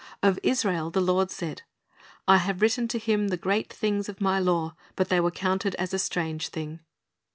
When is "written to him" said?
2.63-3.27